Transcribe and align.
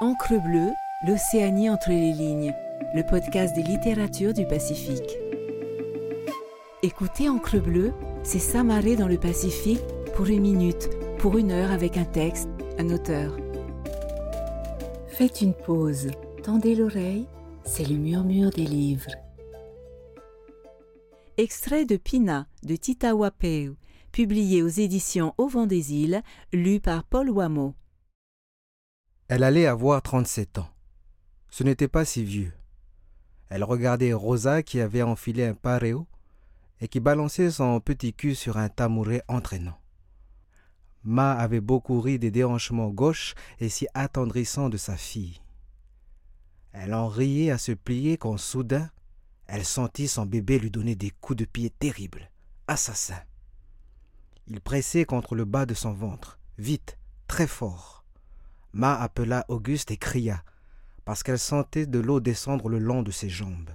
Encre 0.00 0.42
bleue, 0.42 0.72
l'Océanie 1.06 1.70
entre 1.70 1.90
les 1.90 2.12
lignes, 2.12 2.52
le 2.96 3.04
podcast 3.04 3.54
des 3.54 3.62
littératures 3.62 4.34
du 4.34 4.44
Pacifique. 4.44 5.16
Écoutez 6.82 7.28
Encre 7.28 7.62
bleue, 7.62 7.92
c'est 8.24 8.40
s'amarrer 8.40 8.96
dans 8.96 9.06
le 9.06 9.18
Pacifique 9.18 9.84
pour 10.16 10.26
une 10.26 10.40
minute, 10.40 10.90
pour 11.18 11.38
une 11.38 11.52
heure 11.52 11.70
avec 11.70 11.96
un 11.96 12.04
texte, 12.04 12.48
un 12.76 12.90
auteur. 12.90 13.36
Faites 15.06 15.40
une 15.42 15.54
pause, 15.54 16.10
tendez 16.42 16.74
l'oreille, 16.74 17.28
c'est 17.64 17.88
le 17.88 17.94
murmure 17.94 18.50
des 18.50 18.66
livres. 18.66 19.12
Extrait 21.36 21.84
de 21.84 21.96
Pina 21.96 22.48
de 22.64 22.74
Tita 22.74 23.14
Wapeu, 23.14 23.76
publié 24.10 24.60
aux 24.64 24.68
éditions 24.68 25.34
Au 25.38 25.46
vent 25.46 25.68
des 25.68 25.94
îles, 25.94 26.22
lu 26.52 26.80
par 26.80 27.04
Paul 27.04 27.30
Wameau. 27.30 27.74
Elle 29.28 29.42
allait 29.42 29.66
avoir 29.66 30.02
37 30.02 30.58
ans. 30.58 30.68
Ce 31.48 31.64
n'était 31.64 31.88
pas 31.88 32.04
si 32.04 32.24
vieux. 32.24 32.52
Elle 33.48 33.64
regardait 33.64 34.12
Rosa 34.12 34.62
qui 34.62 34.80
avait 34.80 35.02
enfilé 35.02 35.46
un 35.46 35.54
pareo 35.54 36.06
et 36.80 36.88
qui 36.88 37.00
balançait 37.00 37.50
son 37.50 37.80
petit 37.80 38.12
cul 38.12 38.34
sur 38.34 38.58
un 38.58 38.68
tamouret 38.68 39.22
entraînant. 39.28 39.80
Ma 41.04 41.32
avait 41.32 41.62
beaucoup 41.62 42.00
ri 42.02 42.18
des 42.18 42.30
déhanchements 42.30 42.90
gauches 42.90 43.34
et 43.60 43.70
si 43.70 43.86
attendrissants 43.94 44.68
de 44.68 44.76
sa 44.76 44.96
fille. 44.96 45.40
Elle 46.72 46.92
en 46.92 47.08
riait 47.08 47.50
à 47.50 47.56
se 47.58 47.72
plier 47.72 48.18
quand 48.18 48.36
soudain, 48.36 48.90
elle 49.46 49.64
sentit 49.64 50.08
son 50.08 50.26
bébé 50.26 50.58
lui 50.58 50.70
donner 50.70 50.96
des 50.96 51.10
coups 51.10 51.38
de 51.38 51.44
pied 51.46 51.70
terribles, 51.70 52.30
assassins. 52.66 53.22
Il 54.48 54.60
pressait 54.60 55.06
contre 55.06 55.34
le 55.34 55.46
bas 55.46 55.64
de 55.64 55.74
son 55.74 55.92
ventre, 55.92 56.38
vite, 56.58 56.98
très 57.26 57.46
fort. 57.46 58.03
Ma 58.76 59.00
appela 59.00 59.44
Auguste 59.46 59.92
et 59.92 59.96
cria, 59.96 60.42
parce 61.04 61.22
qu'elle 61.22 61.38
sentait 61.38 61.86
de 61.86 62.00
l'eau 62.00 62.18
descendre 62.18 62.68
le 62.68 62.80
long 62.80 63.04
de 63.04 63.12
ses 63.12 63.28
jambes. 63.28 63.70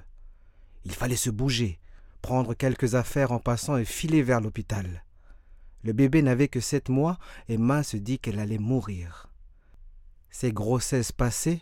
Il 0.84 0.92
fallait 0.92 1.16
se 1.16 1.30
bouger, 1.30 1.80
prendre 2.22 2.54
quelques 2.54 2.96
affaires 2.96 3.32
en 3.32 3.40
passant 3.40 3.78
et 3.78 3.86
filer 3.86 4.22
vers 4.22 4.42
l'hôpital. 4.42 5.06
Le 5.84 5.94
bébé 5.94 6.22
n'avait 6.22 6.50
que 6.50 6.60
sept 6.60 6.90
mois 6.90 7.18
et 7.48 7.58
Ma 7.58 7.82
se 7.82 7.96
dit 7.96 8.20
qu'elle 8.20 8.40
allait 8.40 8.58
mourir. 8.58 9.30
Ses 10.32 10.52
grossesses 10.52 11.14
passées 11.14 11.62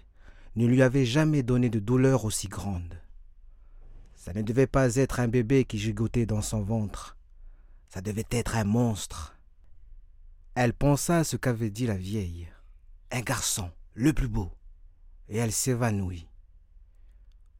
ne 0.55 0.65
lui 0.65 0.81
avaient 0.81 1.05
jamais 1.05 1.43
donné 1.43 1.69
de 1.69 1.79
douleur 1.79 2.25
aussi 2.25 2.47
grande. 2.47 2.99
Ça 4.15 4.33
ne 4.33 4.41
devait 4.41 4.65
pas 4.65 4.95
être 4.95 5.19
un 5.19 5.27
bébé 5.27 5.63
qui 5.63 5.77
gigotait 5.77 6.25
dans 6.25 6.41
son 6.41 6.63
ventre. 6.63 7.15
Ça 7.87 8.01
devait 8.01 8.25
être 8.31 8.55
un 8.55 8.63
monstre. 8.63 9.37
Elle 10.55 10.73
pensa 10.73 11.19
à 11.19 11.23
ce 11.23 11.37
qu'avait 11.37 11.69
dit 11.69 11.85
la 11.85 11.97
vieille 11.97 12.47
un 13.11 13.21
garçon, 13.21 13.71
le 13.93 14.13
plus 14.13 14.27
beau, 14.27 14.51
et 15.29 15.37
elle 15.37 15.51
s'évanouit. 15.51 16.27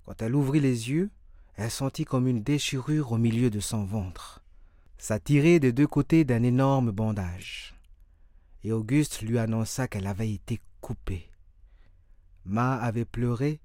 Quand 0.03 0.21
elle 0.21 0.35
ouvrit 0.35 0.59
les 0.59 0.89
yeux, 0.89 1.09
elle 1.55 1.71
sentit 1.71 2.05
comme 2.05 2.27
une 2.27 2.43
déchirure 2.43 3.11
au 3.11 3.17
milieu 3.17 3.49
de 3.49 3.59
son 3.59 3.83
ventre. 3.83 4.43
Ça 4.97 5.19
tirait 5.19 5.59
des 5.59 5.71
deux 5.71 5.87
côtés 5.87 6.23
d'un 6.23 6.43
énorme 6.43 6.91
bandage. 6.91 7.75
Et 8.63 8.71
Auguste 8.71 9.21
lui 9.21 9.37
annonça 9.37 9.87
qu'elle 9.87 10.07
avait 10.07 10.31
été 10.31 10.59
coupée. 10.81 11.29
Ma 12.45 12.75
avait 12.75 13.05
pleuré 13.05 13.59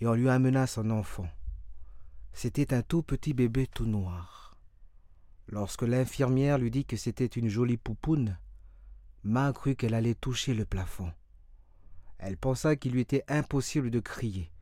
et 0.00 0.06
on 0.06 0.14
lui 0.14 0.28
amena 0.28 0.66
son 0.66 0.90
enfant. 0.90 1.28
C'était 2.32 2.72
un 2.72 2.82
tout 2.82 3.02
petit 3.02 3.34
bébé 3.34 3.66
tout 3.66 3.86
noir. 3.86 4.56
Lorsque 5.48 5.82
l'infirmière 5.82 6.58
lui 6.58 6.70
dit 6.70 6.84
que 6.84 6.96
c'était 6.96 7.26
une 7.26 7.48
jolie 7.48 7.76
poupoune, 7.76 8.38
Ma 9.22 9.52
crut 9.52 9.76
qu'elle 9.76 9.94
allait 9.94 10.14
toucher 10.14 10.54
le 10.54 10.64
plafond. 10.64 11.12
Elle 12.22 12.36
pensa 12.36 12.76
qu'il 12.76 12.92
lui 12.92 13.00
était 13.00 13.24
impossible 13.28 13.90
de 13.90 13.98
crier, 13.98 14.52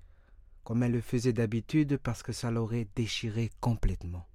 comme 0.62 0.84
elle 0.84 0.92
le 0.92 1.01
faisait 1.01 1.33
d'habitude 1.33 1.98
parce 1.98 2.23
que 2.23 2.33
ça 2.33 2.53
l'aurait 2.53 2.87
déchiré 2.95 3.51
complètement. 3.61 4.29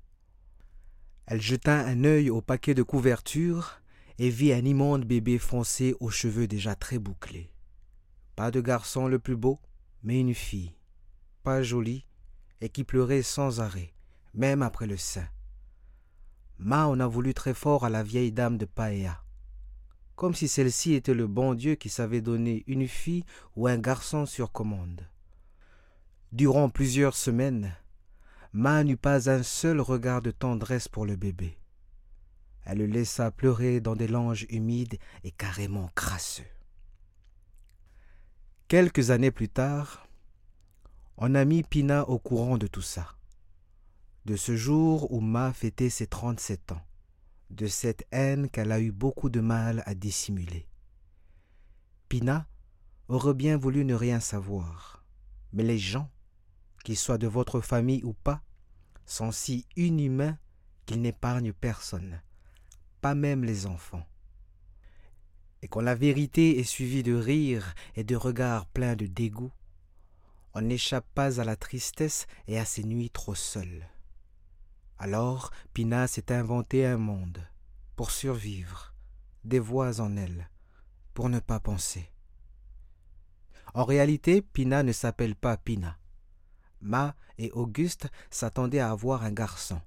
Elle 1.26 1.42
jeta 1.42 1.74
un 1.74 2.04
œil 2.04 2.30
au 2.30 2.42
paquet 2.42 2.74
de 2.74 2.84
couverture 2.84 3.80
et 4.20 4.30
vit 4.30 4.52
un 4.52 4.66
immonde 4.66 5.06
bébé 5.06 5.40
foncé 5.40 5.96
aux 6.02 6.10
cheveux 6.10 6.48
déjà 6.48 6.76
très 6.76 7.00
bouclés. 7.00 7.50
Pas 8.36 8.52
de 8.52 8.60
garçon 8.60 9.08
le 9.08 9.20
plus 9.20 9.38
beau, 9.38 9.62
mais 10.04 10.20
une 10.20 10.34
fille, 10.34 10.76
pas 11.44 11.64
jolie, 11.64 12.06
et 12.60 12.68
qui 12.68 12.84
pleurait 12.84 13.24
sans 13.24 13.62
arrêt, 13.62 13.94
même 14.34 14.62
après 14.62 14.86
le 14.86 14.98
sein. 14.98 15.28
Ma 16.58 16.88
en 16.88 17.00
a 17.00 17.08
voulu 17.08 17.34
très 17.34 17.54
fort 17.54 17.86
à 17.86 17.90
la 17.90 18.04
vieille 18.04 18.34
dame 18.34 18.58
de 18.58 18.66
Paea 18.66 19.23
comme 20.16 20.36
si 20.36 20.48
celle-ci 20.48 20.94
était 20.94 21.14
le 21.14 21.28
bon 21.28 21.54
Dieu 21.54 21.76
qui 21.76 21.90
savait 21.90 22.22
donner 22.22 22.64
une 22.68 22.88
fille 22.88 23.26
ou 23.56 23.68
un 23.68 23.78
garçon 23.78 24.26
sur 24.26 24.52
commande. 24.52 25.08
Durant 26.32 26.70
plusieurs 26.70 27.16
semaines, 27.16 27.76
Ma 28.54 28.84
n'eut 28.84 28.98
pas 28.98 29.32
un 29.32 29.42
seul 29.42 29.82
regard 29.82 30.22
de 30.22 30.30
tendresse 30.30 30.88
pour 30.88 31.06
le 31.06 31.16
bébé. 31.16 31.58
Elle 32.66 32.78
le 32.78 32.86
laissa 32.86 33.32
pleurer 33.32 33.82
dans 33.82 33.96
des 33.96 34.08
langes 34.08 34.46
humides 34.50 35.00
et 35.24 35.32
carrément 35.32 35.90
crasseux. 35.96 36.44
Quelques 38.68 39.10
années 39.10 39.32
plus 39.32 39.50
tard, 39.50 40.08
on 41.18 41.36
a 41.36 41.46
mis 41.46 41.64
Pina 41.64 42.08
au 42.10 42.20
courant 42.20 42.58
de 42.58 42.68
tout 42.68 42.82
ça. 42.82 43.16
De 44.26 44.36
ce 44.36 44.56
jour 44.56 45.12
où 45.12 45.20
Ma 45.20 45.52
fêtait 45.52 45.90
ses 45.90 46.08
trente-sept 46.08 46.72
ans 46.72 46.82
de 47.54 47.68
cette 47.68 48.06
haine 48.12 48.50
qu'elle 48.50 48.72
a 48.72 48.80
eu 48.80 48.92
beaucoup 48.92 49.30
de 49.30 49.40
mal 49.40 49.84
à 49.86 49.94
dissimuler. 49.94 50.68
Pina 52.10 52.48
aurait 53.08 53.34
bien 53.34 53.58
voulu 53.58 53.86
ne 53.86 53.94
rien 53.94 54.20
savoir, 54.20 55.06
mais 55.52 55.64
les 55.64 55.78
gens, 55.78 56.10
qu'ils 56.84 56.98
soient 56.98 57.18
de 57.18 57.28
votre 57.28 57.62
famille 57.62 58.04
ou 58.04 58.14
pas, 58.14 58.42
sont 59.06 59.32
si 59.32 59.66
inhumains 59.76 60.38
qu'ils 60.86 61.02
n'épargnent 61.02 61.54
personne, 61.54 62.22
pas 63.02 63.16
même 63.16 63.44
les 63.44 63.66
enfants. 63.66 64.06
Et 65.62 65.68
quand 65.68 65.82
la 65.82 65.96
vérité 65.96 66.60
est 66.60 66.64
suivie 66.64 67.04
de 67.04 67.14
rires 67.14 67.74
et 67.96 68.04
de 68.04 68.16
regards 68.16 68.66
pleins 68.66 68.96
de 68.96 69.06
dégoût, 69.06 69.52
on 70.54 70.62
n'échappe 70.62 71.08
pas 71.16 71.40
à 71.40 71.44
la 71.44 71.56
tristesse 71.56 72.28
et 72.48 72.60
à 72.60 72.66
ces 72.66 72.84
nuits 72.84 73.10
trop 73.10 73.36
seules. 73.36 73.88
Alors 74.98 75.52
Pina 75.74 76.08
s'est 76.08 76.32
inventé 76.32 76.86
un 76.86 76.98
monde, 76.98 77.46
pour 77.96 78.12
survivre, 78.12 78.94
des 79.44 79.60
voix 79.60 80.00
en 80.00 80.16
elle, 80.16 80.50
pour 81.14 81.30
ne 81.30 81.40
pas 81.40 81.60
penser. 81.60 82.12
En 83.74 83.86
réalité, 83.86 84.42
Pina 84.42 84.84
ne 84.84 84.92
s'appelle 84.92 85.36
pas 85.36 85.58
Pina. 85.58 85.98
Ma 86.82 87.16
et 87.38 87.52
Auguste 87.52 88.10
s'attendaient 88.30 88.80
à 88.80 88.92
avoir 88.92 89.24
un 89.24 89.32
garçon. 89.32 89.82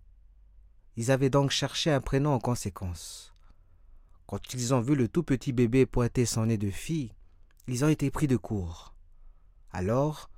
Ils 0.96 1.10
avaient 1.10 1.30
donc 1.30 1.50
cherché 1.50 1.90
un 1.90 2.00
prénom 2.00 2.32
en 2.32 2.40
conséquence. 2.40 3.32
Quand 4.26 4.54
ils 4.54 4.74
ont 4.74 4.80
vu 4.80 4.96
le 4.96 5.08
tout 5.08 5.22
petit 5.22 5.52
bébé 5.52 5.86
pointer 5.86 6.26
son 6.26 6.46
nez 6.46 6.58
de 6.58 6.70
fille, 6.70 7.12
ils 7.68 7.84
ont 7.84 7.88
été 7.88 8.10
pris 8.10 8.26
de 8.26 8.36
court. 8.36 8.94
Alors, 9.70 10.30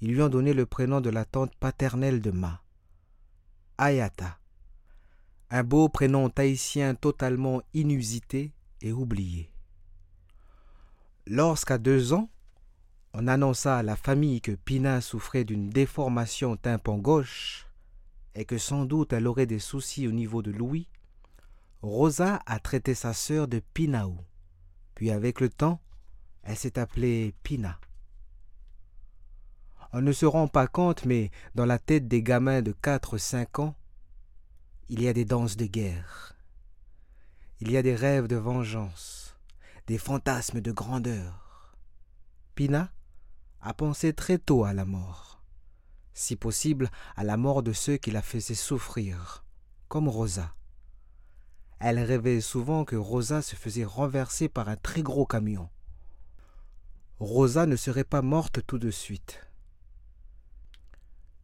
ils 0.00 0.12
lui 0.12 0.22
ont 0.22 0.28
donné 0.28 0.54
le 0.54 0.66
prénom 0.66 1.00
de 1.00 1.10
la 1.10 1.24
tante 1.24 1.54
paternelle 1.56 2.22
de 2.22 2.30
Ma, 2.30 2.63
Ayata. 3.76 4.38
Un 5.50 5.64
beau 5.64 5.88
prénom 5.88 6.30
tahitien 6.30 6.94
totalement 6.94 7.60
inusité 7.74 8.52
et 8.80 8.92
oublié. 8.92 9.50
Lorsqu'à 11.26 11.78
deux 11.78 12.12
ans, 12.12 12.30
on 13.14 13.26
annonça 13.26 13.78
à 13.78 13.82
la 13.82 13.96
famille 13.96 14.40
que 14.40 14.52
Pina 14.52 15.00
souffrait 15.00 15.44
d'une 15.44 15.70
déformation 15.70 16.56
tympan 16.56 16.98
gauche 16.98 17.66
et 18.34 18.44
que 18.44 18.58
sans 18.58 18.84
doute 18.84 19.12
elle 19.12 19.26
aurait 19.26 19.46
des 19.46 19.58
soucis 19.58 20.06
au 20.06 20.12
niveau 20.12 20.42
de 20.42 20.50
l'ouïe, 20.50 20.88
Rosa 21.82 22.40
a 22.46 22.58
traité 22.60 22.94
sa 22.94 23.12
sœur 23.12 23.48
de 23.48 23.60
Pinaou. 23.74 24.18
Puis 24.94 25.10
avec 25.10 25.40
le 25.40 25.48
temps, 25.48 25.80
elle 26.42 26.56
s'est 26.56 26.78
appelée 26.78 27.34
Pina. 27.42 27.78
On 29.96 30.02
ne 30.02 30.10
se 30.10 30.26
rend 30.26 30.48
pas 30.48 30.66
compte, 30.66 31.04
mais 31.04 31.30
dans 31.54 31.66
la 31.66 31.78
tête 31.78 32.08
des 32.08 32.20
gamins 32.20 32.62
de 32.62 32.72
4-5 32.72 33.60
ans, 33.60 33.76
il 34.88 35.00
y 35.00 35.06
a 35.06 35.12
des 35.12 35.24
danses 35.24 35.56
de 35.56 35.66
guerre. 35.66 36.34
Il 37.60 37.70
y 37.70 37.76
a 37.76 37.82
des 37.82 37.94
rêves 37.94 38.26
de 38.26 38.34
vengeance, 38.34 39.36
des 39.86 39.98
fantasmes 39.98 40.60
de 40.60 40.72
grandeur. 40.72 41.76
Pina 42.56 42.90
a 43.60 43.72
pensé 43.72 44.12
très 44.12 44.38
tôt 44.38 44.64
à 44.64 44.72
la 44.72 44.84
mort, 44.84 45.44
si 46.12 46.34
possible 46.34 46.90
à 47.14 47.22
la 47.22 47.36
mort 47.36 47.62
de 47.62 47.72
ceux 47.72 47.96
qui 47.96 48.10
la 48.10 48.20
faisaient 48.20 48.56
souffrir, 48.56 49.44
comme 49.86 50.08
Rosa. 50.08 50.56
Elle 51.78 52.00
rêvait 52.00 52.40
souvent 52.40 52.84
que 52.84 52.96
Rosa 52.96 53.42
se 53.42 53.54
faisait 53.54 53.84
renverser 53.84 54.48
par 54.48 54.68
un 54.68 54.76
très 54.76 55.02
gros 55.02 55.24
camion. 55.24 55.70
Rosa 57.20 57.66
ne 57.66 57.76
serait 57.76 58.02
pas 58.02 58.22
morte 58.22 58.66
tout 58.66 58.78
de 58.78 58.90
suite. 58.90 59.46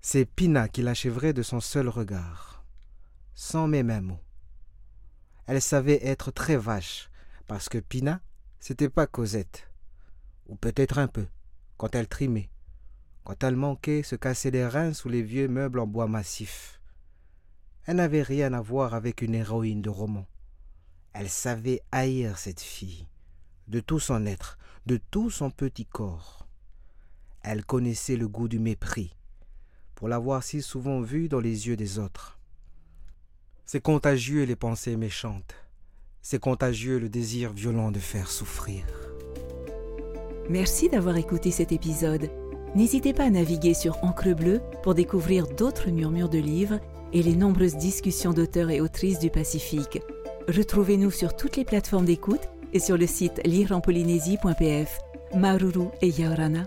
C'est 0.02 0.24
Pina 0.24 0.66
qui 0.68 0.80
l'achèverait 0.80 1.34
de 1.34 1.42
son 1.42 1.60
seul 1.60 1.86
regard, 1.86 2.64
sans 3.34 3.68
même 3.68 3.90
un 3.90 4.00
mot. 4.00 4.20
Elle 5.46 5.60
savait 5.60 6.04
être 6.06 6.30
très 6.30 6.56
vache, 6.56 7.10
parce 7.46 7.68
que 7.68 7.76
Pina, 7.76 8.22
c'était 8.60 8.88
pas 8.88 9.06
Cosette, 9.06 9.70
ou 10.46 10.56
peut-être 10.56 10.96
un 10.96 11.06
peu, 11.06 11.26
quand 11.76 11.94
elle 11.94 12.08
trimait, 12.08 12.48
quand 13.24 13.44
elle 13.44 13.56
manquait 13.56 14.02
se 14.02 14.16
casser 14.16 14.50
les 14.50 14.66
reins 14.66 14.94
sous 14.94 15.10
les 15.10 15.22
vieux 15.22 15.48
meubles 15.48 15.80
en 15.80 15.86
bois 15.86 16.08
massif. 16.08 16.80
Elle 17.84 17.96
n'avait 17.96 18.22
rien 18.22 18.54
à 18.54 18.62
voir 18.62 18.94
avec 18.94 19.20
une 19.20 19.34
héroïne 19.34 19.82
de 19.82 19.90
roman. 19.90 20.26
Elle 21.12 21.28
savait 21.28 21.82
haïr 21.92 22.38
cette 22.38 22.62
fille, 22.62 23.06
de 23.68 23.80
tout 23.80 24.00
son 24.00 24.24
être, 24.24 24.56
de 24.86 24.96
tout 24.96 25.28
son 25.28 25.50
petit 25.50 25.84
corps. 25.84 26.48
Elle 27.42 27.66
connaissait 27.66 28.16
le 28.16 28.28
goût 28.28 28.48
du 28.48 28.58
mépris, 28.58 29.14
pour 30.00 30.08
l'avoir 30.08 30.42
si 30.42 30.62
souvent 30.62 31.02
vue 31.02 31.28
dans 31.28 31.40
les 31.40 31.68
yeux 31.68 31.76
des 31.76 31.98
autres. 31.98 32.38
C'est 33.66 33.82
contagieux 33.82 34.44
les 34.44 34.56
pensées 34.56 34.96
méchantes, 34.96 35.54
c'est 36.22 36.40
contagieux 36.40 36.98
le 36.98 37.10
désir 37.10 37.52
violent 37.52 37.92
de 37.92 37.98
faire 37.98 38.30
souffrir. 38.30 38.82
Merci 40.48 40.88
d'avoir 40.88 41.18
écouté 41.18 41.50
cet 41.50 41.70
épisode. 41.70 42.30
N'hésitez 42.74 43.12
pas 43.12 43.24
à 43.24 43.30
naviguer 43.30 43.74
sur 43.74 44.02
Encre 44.02 44.34
Bleue 44.34 44.62
pour 44.82 44.94
découvrir 44.94 45.46
d'autres 45.46 45.90
murmures 45.90 46.30
de 46.30 46.38
livres 46.38 46.80
et 47.12 47.22
les 47.22 47.36
nombreuses 47.36 47.76
discussions 47.76 48.32
d'auteurs 48.32 48.70
et 48.70 48.80
autrices 48.80 49.18
du 49.18 49.28
Pacifique. 49.28 50.00
Retrouvez-nous 50.48 51.10
sur 51.10 51.36
toutes 51.36 51.58
les 51.58 51.66
plateformes 51.66 52.06
d'écoute 52.06 52.48
et 52.72 52.80
sur 52.80 52.96
le 52.96 53.06
site 53.06 53.42
lireenpolynésie.pf. 53.44 54.98
Maruru 55.34 55.88
et 56.00 56.08
Yaorana. 56.08 56.64